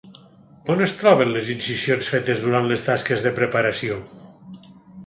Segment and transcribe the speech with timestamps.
[0.73, 4.05] On es troben les incisions fetes durant les tasques de preparació?